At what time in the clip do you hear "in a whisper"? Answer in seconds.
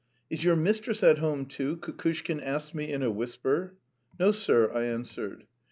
2.91-3.75